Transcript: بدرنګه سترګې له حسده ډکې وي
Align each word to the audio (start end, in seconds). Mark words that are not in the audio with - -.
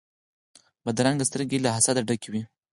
بدرنګه 0.85 1.25
سترګې 1.29 1.57
له 1.61 1.69
حسده 1.75 2.01
ډکې 2.07 2.29
وي 2.31 2.41